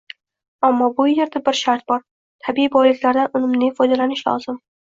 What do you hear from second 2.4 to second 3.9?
tabiiy boyliklardan unumli